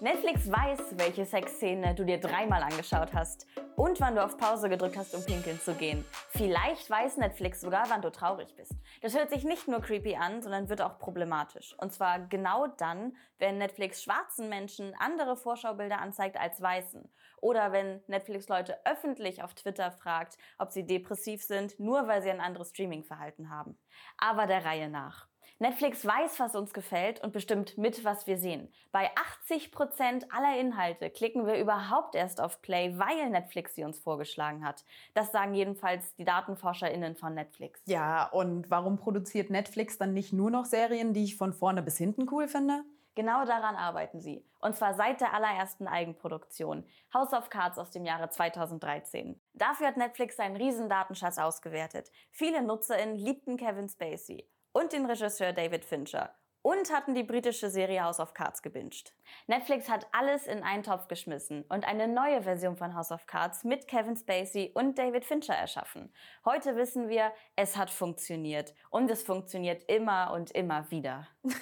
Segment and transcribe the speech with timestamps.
[0.00, 4.96] Netflix weiß, welche Sexszene du dir dreimal angeschaut hast und wann du auf Pause gedrückt
[4.96, 6.04] hast, um pinkeln zu gehen.
[6.30, 8.72] Vielleicht weiß Netflix sogar, wann du traurig bist.
[9.02, 11.74] Das hört sich nicht nur creepy an, sondern wird auch problematisch.
[11.78, 17.10] Und zwar genau dann, wenn Netflix schwarzen Menschen andere Vorschaubilder anzeigt als weißen.
[17.40, 22.30] Oder wenn Netflix Leute öffentlich auf Twitter fragt, ob sie depressiv sind, nur weil sie
[22.30, 23.76] ein anderes Streamingverhalten haben.
[24.16, 25.27] Aber der Reihe nach.
[25.60, 28.72] Netflix weiß, was uns gefällt und bestimmt mit, was wir sehen.
[28.92, 29.10] Bei
[29.42, 34.64] 80 Prozent aller Inhalte klicken wir überhaupt erst auf Play, weil Netflix sie uns vorgeschlagen
[34.64, 34.84] hat.
[35.14, 37.80] Das sagen jedenfalls die DatenforscherInnen von Netflix.
[37.86, 41.98] Ja, und warum produziert Netflix dann nicht nur noch Serien, die ich von vorne bis
[41.98, 42.84] hinten cool finde?
[43.16, 44.44] Genau daran arbeiten sie.
[44.60, 46.84] Und zwar seit der allerersten Eigenproduktion.
[47.12, 49.40] House of Cards aus dem Jahre 2013.
[49.54, 52.12] Dafür hat Netflix seinen riesen Datenschatz ausgewertet.
[52.30, 58.02] Viele NutzerInnen liebten Kevin Spacey und den Regisseur David Fincher und hatten die britische Serie
[58.02, 59.14] House of Cards gebinged.
[59.46, 63.64] Netflix hat alles in einen Topf geschmissen und eine neue Version von House of Cards
[63.64, 66.12] mit Kevin Spacey und David Fincher erschaffen.
[66.44, 71.26] Heute wissen wir, es hat funktioniert und es funktioniert immer und immer wieder.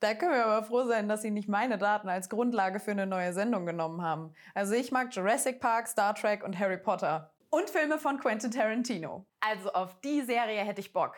[0.00, 3.06] Da können wir aber froh sein, dass sie nicht meine Daten als Grundlage für eine
[3.06, 4.34] neue Sendung genommen haben.
[4.54, 7.30] Also ich mag Jurassic Park, Star Trek und Harry Potter.
[7.50, 9.26] Und Filme von Quentin Tarantino.
[9.40, 11.16] Also auf die Serie hätte ich Bock.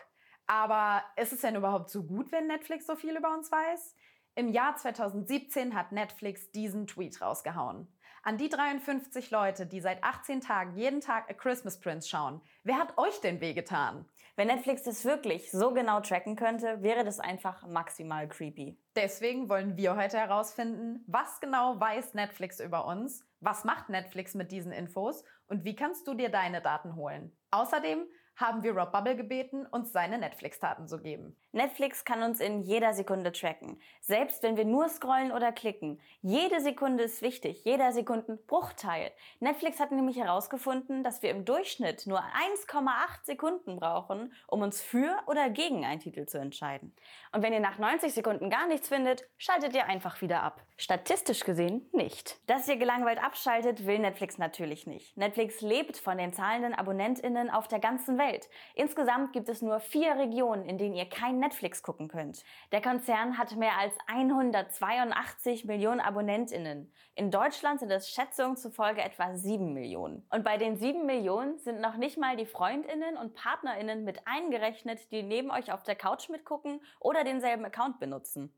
[0.51, 3.95] Aber ist es denn überhaupt so gut, wenn Netflix so viel über uns weiß?
[4.35, 7.87] Im Jahr 2017 hat Netflix diesen Tweet rausgehauen.
[8.21, 12.41] An die 53 Leute, die seit 18 Tagen jeden Tag A Christmas Prince schauen.
[12.65, 14.03] Wer hat euch denn wehgetan?
[14.35, 18.77] Wenn Netflix das wirklich so genau tracken könnte, wäre das einfach maximal creepy.
[18.97, 24.51] Deswegen wollen wir heute herausfinden, was genau weiß Netflix über uns, was macht Netflix mit
[24.51, 27.31] diesen Infos und wie kannst du dir deine Daten holen.
[27.51, 31.35] Außerdem haben wir Rob Bubble gebeten, uns seine Netflix-Daten zu geben.
[31.51, 33.79] Netflix kann uns in jeder Sekunde tracken.
[33.99, 35.99] Selbst wenn wir nur scrollen oder klicken.
[36.21, 39.11] Jede Sekunde ist wichtig, jeder Sekundenbruchteil.
[39.39, 42.89] Netflix hat nämlich herausgefunden, dass wir im Durchschnitt nur 1,8
[43.23, 46.95] Sekunden brauchen, um uns für oder gegen einen Titel zu entscheiden.
[47.33, 50.61] Und wenn ihr nach 90 Sekunden gar nichts findet, schaltet ihr einfach wieder ab.
[50.77, 52.39] Statistisch gesehen nicht.
[52.49, 55.15] Dass ihr gelangweilt abschaltet, will Netflix natürlich nicht.
[55.15, 58.20] Netflix lebt von den zahlenden AbonnentInnen auf der ganzen Welt.
[58.21, 58.49] Welt.
[58.75, 62.43] Insgesamt gibt es nur vier Regionen, in denen ihr kein Netflix gucken könnt.
[62.71, 66.93] Der Konzern hat mehr als 182 Millionen AbonnentInnen.
[67.15, 70.25] In Deutschland sind es Schätzungen zufolge etwa 7 Millionen.
[70.29, 75.11] Und bei den 7 Millionen sind noch nicht mal die FreundInnen und PartnerInnen mit eingerechnet,
[75.11, 78.53] die neben euch auf der Couch mitgucken oder denselben Account benutzen.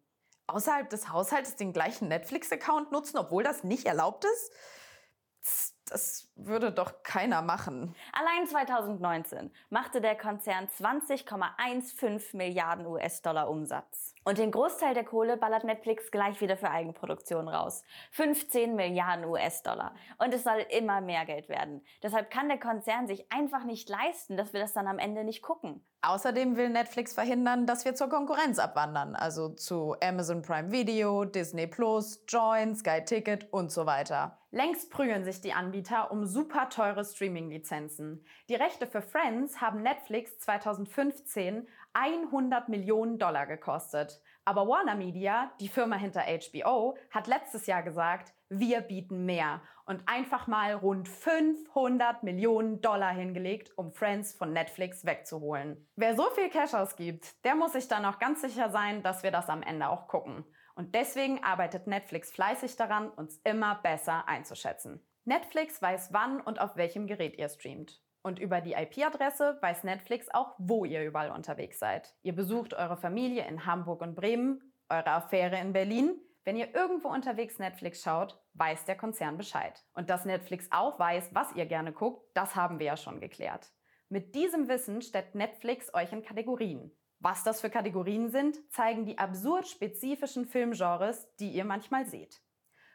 [0.48, 5.73] Außerhalb des Haushaltes den gleichen Netflix-Account nutzen, obwohl das nicht erlaubt ist?
[5.90, 7.94] Das würde doch keiner machen.
[8.14, 14.16] Allein 2019 machte der Konzern 20,15 Milliarden US-Dollar Umsatz.
[14.24, 17.84] Und den Großteil der Kohle ballert Netflix gleich wieder für Eigenproduktion raus.
[18.12, 19.94] 15 Milliarden US-Dollar.
[20.18, 21.86] Und es soll immer mehr Geld werden.
[22.02, 25.42] Deshalb kann der Konzern sich einfach nicht leisten, dass wir das dann am Ende nicht
[25.42, 25.86] gucken.
[26.06, 31.66] Außerdem will Netflix verhindern, dass wir zur Konkurrenz abwandern, also zu Amazon Prime Video, Disney
[31.66, 34.38] Plus, Join, Sky Ticket und so weiter.
[34.52, 38.26] Längst prügeln sich die Anbieter um super teure Streaming-Lizenzen.
[38.50, 44.22] Die Rechte für Friends haben Netflix 2015 100 Millionen Dollar gekostet.
[44.46, 50.08] Aber Warner Media, die Firma hinter HBO, hat letztes Jahr gesagt, wir bieten mehr und
[50.08, 55.88] einfach mal rund 500 Millionen Dollar hingelegt, um Friends von Netflix wegzuholen.
[55.96, 59.32] Wer so viel Cash ausgibt, der muss sich dann auch ganz sicher sein, dass wir
[59.32, 60.44] das am Ende auch gucken.
[60.76, 65.06] Und deswegen arbeitet Netflix fleißig daran, uns immer besser einzuschätzen.
[65.26, 68.02] Netflix weiß, wann und auf welchem Gerät ihr streamt.
[68.24, 72.16] Und über die IP-Adresse weiß Netflix auch, wo ihr überall unterwegs seid.
[72.24, 76.16] Ihr besucht eure Familie in Hamburg und Bremen, eure Affäre in Berlin.
[76.46, 79.84] Wenn ihr irgendwo unterwegs Netflix schaut, weiß der Konzern Bescheid.
[79.94, 83.72] Und dass Netflix auch weiß, was ihr gerne guckt, das haben wir ja schon geklärt.
[84.08, 86.96] Mit diesem Wissen stellt Netflix euch in Kategorien.
[87.20, 92.42] Was das für Kategorien sind, zeigen die absurd spezifischen Filmgenres, die ihr manchmal seht.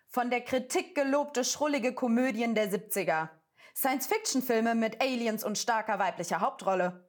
[0.06, 3.28] Von der Kritik gelobte schrullige Komödien der 70er
[3.78, 7.08] Science-Fiction-Filme mit Aliens und starker weiblicher Hauptrolle.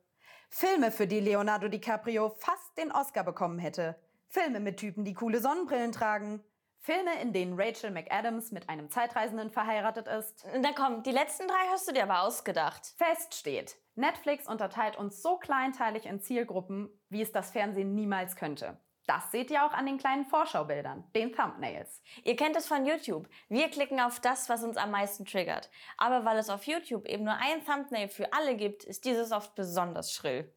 [0.51, 3.99] Filme, für die Leonardo DiCaprio fast den Oscar bekommen hätte.
[4.27, 6.43] Filme mit Typen, die coole Sonnenbrillen tragen.
[6.77, 10.45] Filme, in denen Rachel McAdams mit einem Zeitreisenden verheiratet ist.
[10.61, 12.93] Na komm, die letzten drei hast du dir aber ausgedacht.
[12.97, 18.79] Fest steht, Netflix unterteilt uns so kleinteilig in Zielgruppen, wie es das Fernsehen niemals könnte.
[19.09, 22.03] Das seht ihr auch an den kleinen Vorschaubildern, den Thumbnails.
[22.23, 23.27] Ihr kennt es von YouTube.
[23.47, 25.71] Wir klicken auf das, was uns am meisten triggert.
[25.97, 29.55] Aber weil es auf YouTube eben nur ein Thumbnail für alle gibt, ist dieses oft
[29.55, 30.53] besonders schrill.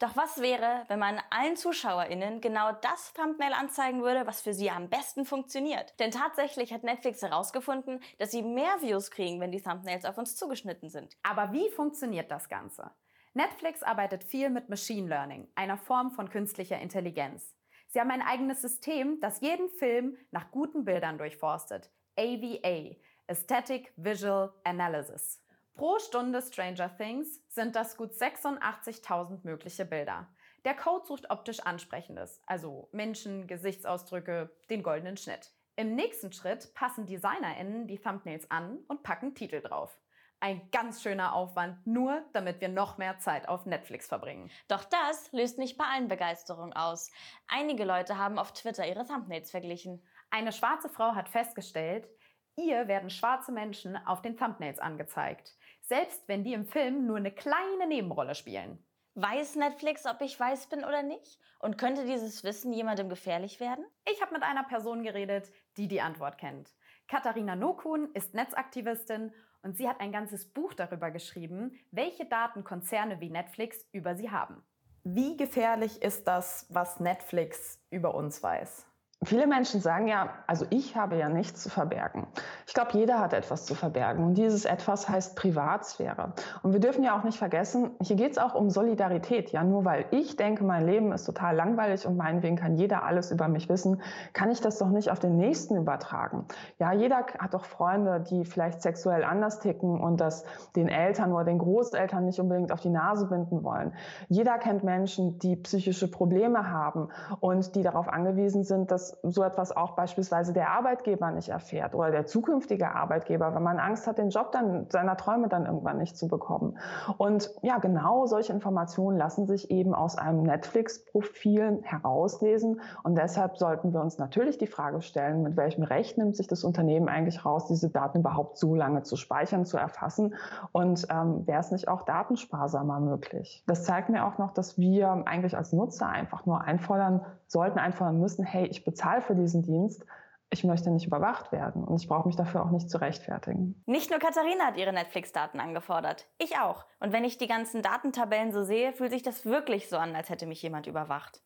[0.00, 4.68] Doch was wäre, wenn man allen ZuschauerInnen genau das Thumbnail anzeigen würde, was für sie
[4.68, 5.94] am besten funktioniert?
[6.00, 10.34] Denn tatsächlich hat Netflix herausgefunden, dass sie mehr Views kriegen, wenn die Thumbnails auf uns
[10.34, 11.16] zugeschnitten sind.
[11.22, 12.90] Aber wie funktioniert das Ganze?
[13.32, 17.54] Netflix arbeitet viel mit Machine Learning, einer Form von künstlicher Intelligenz.
[17.92, 21.90] Sie haben ein eigenes System, das jeden Film nach guten Bildern durchforstet.
[22.16, 22.96] AVA,
[23.26, 25.44] Aesthetic Visual Analysis.
[25.74, 30.26] Pro Stunde Stranger Things sind das gut 86.000 mögliche Bilder.
[30.64, 35.52] Der Code sucht optisch Ansprechendes, also Menschen, Gesichtsausdrücke, den goldenen Schnitt.
[35.76, 39.98] Im nächsten Schritt passen DesignerInnen die Thumbnails an und packen Titel drauf.
[40.42, 44.50] Ein ganz schöner Aufwand, nur damit wir noch mehr Zeit auf Netflix verbringen.
[44.68, 47.10] Doch das löst nicht bei allen Begeisterung aus.
[47.46, 50.04] Einige Leute haben auf Twitter ihre Thumbnails verglichen.
[50.30, 52.08] Eine schwarze Frau hat festgestellt,
[52.56, 57.32] ihr werden schwarze Menschen auf den Thumbnails angezeigt selbst wenn die im Film nur eine
[57.32, 58.82] kleine Nebenrolle spielen.
[59.14, 61.38] Weiß Netflix, ob ich weiß bin oder nicht?
[61.58, 63.84] Und könnte dieses Wissen jemandem gefährlich werden?
[64.10, 66.70] Ich habe mit einer Person geredet, die die Antwort kennt.
[67.08, 73.20] Katharina Nokun ist Netzaktivistin und sie hat ein ganzes Buch darüber geschrieben, welche Daten Konzerne
[73.20, 74.62] wie Netflix über sie haben.
[75.04, 78.86] Wie gefährlich ist das, was Netflix über uns weiß?
[79.24, 82.26] Viele Menschen sagen ja, also ich habe ja nichts zu verbergen.
[82.66, 86.32] Ich glaube, jeder hat etwas zu verbergen und dieses etwas heißt Privatsphäre.
[86.64, 89.52] Und wir dürfen ja auch nicht vergessen, hier geht es auch um Solidarität.
[89.52, 93.30] Ja, nur weil ich denke, mein Leben ist total langweilig und meinetwegen kann jeder alles
[93.30, 94.02] über mich wissen,
[94.32, 96.46] kann ich das doch nicht auf den Nächsten übertragen.
[96.80, 100.44] Ja, jeder hat doch Freunde, die vielleicht sexuell anders ticken und das
[100.74, 103.92] den Eltern oder den Großeltern nicht unbedingt auf die Nase binden wollen.
[104.28, 107.08] Jeder kennt Menschen, die psychische Probleme haben
[107.38, 112.10] und die darauf angewiesen sind, dass so etwas auch beispielsweise der Arbeitgeber nicht erfährt oder
[112.10, 116.16] der zukünftige Arbeitgeber, wenn man Angst hat, den Job dann seiner Träume dann irgendwann nicht
[116.16, 116.78] zu bekommen.
[117.18, 122.80] Und ja, genau solche Informationen lassen sich eben aus einem Netflix-Profil herauslesen.
[123.02, 126.64] Und deshalb sollten wir uns natürlich die Frage stellen, mit welchem Recht nimmt sich das
[126.64, 130.34] Unternehmen eigentlich raus, diese Daten überhaupt so lange zu speichern, zu erfassen?
[130.72, 133.62] Und ähm, wäre es nicht auch datensparsamer möglich?
[133.66, 138.18] Das zeigt mir auch noch, dass wir eigentlich als Nutzer einfach nur einfordern sollten, einfordern
[138.18, 140.04] müssen, hey, ich bezahle bezahle für diesen Dienst,
[140.50, 143.82] ich möchte nicht überwacht werden und ich brauche mich dafür auch nicht zu rechtfertigen.
[143.86, 146.84] Nicht nur Katharina hat ihre Netflix-Daten angefordert, ich auch.
[147.00, 150.28] Und wenn ich die ganzen Datentabellen so sehe, fühlt sich das wirklich so an, als
[150.28, 151.40] hätte mich jemand überwacht.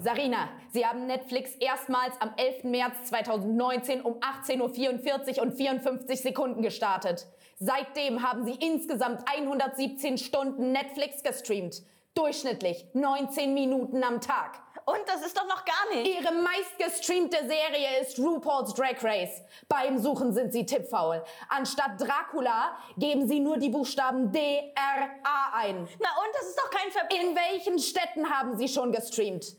[0.00, 2.64] Sarina, Sie haben Netflix erstmals am 11.
[2.64, 7.26] März 2019 um 18.44 Uhr und 54 Sekunden gestartet.
[7.58, 11.82] Seitdem haben Sie insgesamt 117 Stunden Netflix gestreamt.
[12.14, 14.60] Durchschnittlich 19 Minuten am Tag.
[14.84, 16.08] Und das ist doch noch gar nicht.
[16.08, 19.42] Ihre meistgestreamte Serie ist RuPaul's Drag Race.
[19.68, 21.22] Beim Suchen sind Sie tippfaul.
[21.48, 25.76] Anstatt Dracula geben Sie nur die Buchstaben D, R, A ein.
[26.00, 29.56] Na und, das ist doch kein Ver In welchen Städten haben Sie schon gestreamt?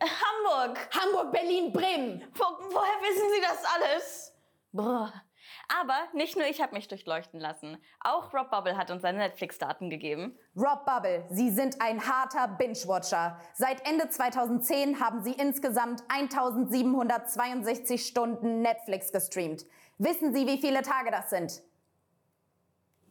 [0.00, 0.78] Hamburg.
[0.94, 2.22] Hamburg, Berlin, Bremen.
[2.34, 4.32] Wo, woher wissen Sie das alles?
[4.72, 5.12] Brr.
[5.68, 7.76] Aber nicht nur ich habe mich durchleuchten lassen.
[8.00, 10.38] Auch Rob Bubble hat uns seine Netflix-Daten gegeben.
[10.56, 13.40] Rob Bubble, Sie sind ein harter Binge-Watcher.
[13.54, 19.66] Seit Ende 2010 haben Sie insgesamt 1762 Stunden Netflix gestreamt.
[19.98, 21.62] Wissen Sie, wie viele Tage das sind?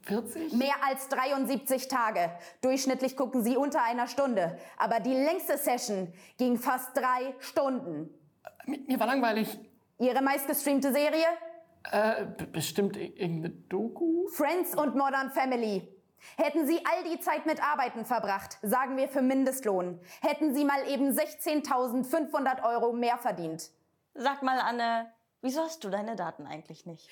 [0.03, 0.53] 40?
[0.53, 2.31] Mehr als 73 Tage.
[2.61, 4.57] Durchschnittlich gucken Sie unter einer Stunde.
[4.77, 8.09] Aber die längste Session ging fast drei Stunden.
[8.65, 9.59] Mir war langweilig.
[9.97, 11.25] Ihre meistgestreamte Serie?
[11.91, 14.27] Äh, bestimmt irgendeine Doku?
[14.29, 15.87] Friends und Modern Family.
[16.37, 20.87] Hätten Sie all die Zeit mit Arbeiten verbracht, sagen wir für Mindestlohn, hätten Sie mal
[20.87, 23.69] eben 16.500 Euro mehr verdient.
[24.15, 25.11] Sag mal, Anne,
[25.41, 27.09] wieso hast du deine Daten eigentlich nicht?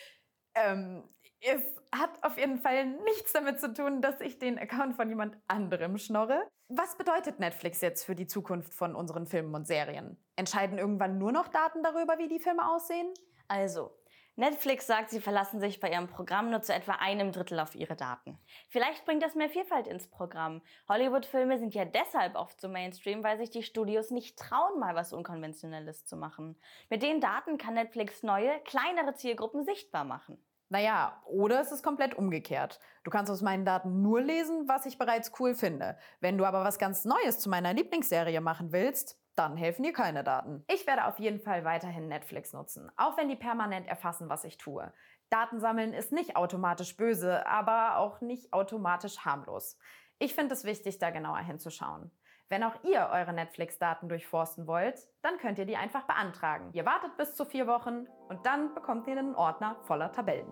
[0.55, 1.03] Ähm,
[1.41, 1.61] es
[1.93, 5.97] hat auf jeden Fall nichts damit zu tun, dass ich den Account von jemand anderem
[5.97, 6.47] schnorre.
[6.69, 10.17] Was bedeutet Netflix jetzt für die Zukunft von unseren Filmen und Serien?
[10.37, 13.13] Entscheiden irgendwann nur noch Daten darüber, wie die Filme aussehen?
[13.47, 13.91] Also,
[14.35, 17.95] Netflix sagt, sie verlassen sich bei ihrem Programm nur zu etwa einem Drittel auf ihre
[17.95, 18.39] Daten.
[18.69, 20.63] Vielleicht bringt das mehr Vielfalt ins Programm.
[20.89, 25.13] Hollywood-Filme sind ja deshalb oft so Mainstream, weil sich die Studios nicht trauen, mal was
[25.13, 26.59] Unkonventionelles zu machen.
[26.89, 30.43] Mit den Daten kann Netflix neue, kleinere Zielgruppen sichtbar machen.
[30.69, 32.79] Naja, oder es ist komplett umgekehrt.
[33.03, 35.95] Du kannst aus meinen Daten nur lesen, was ich bereits cool finde.
[36.19, 40.23] Wenn du aber was ganz Neues zu meiner Lieblingsserie machen willst, dann helfen dir keine
[40.23, 40.63] Daten.
[40.67, 44.57] Ich werde auf jeden Fall weiterhin Netflix nutzen, auch wenn die permanent erfassen, was ich
[44.57, 44.91] tue.
[45.29, 49.77] Datensammeln ist nicht automatisch böse, aber auch nicht automatisch harmlos.
[50.19, 52.11] Ich finde es wichtig, da genauer hinzuschauen.
[52.49, 56.69] Wenn auch ihr eure Netflix-Daten durchforsten wollt, dann könnt ihr die einfach beantragen.
[56.73, 60.51] Ihr wartet bis zu vier Wochen und dann bekommt ihr einen Ordner voller Tabellen.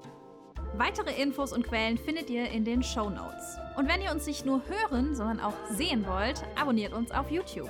[0.73, 3.59] Weitere Infos und Quellen findet ihr in den Show Notes.
[3.75, 7.69] Und wenn ihr uns nicht nur hören, sondern auch sehen wollt, abonniert uns auf YouTube.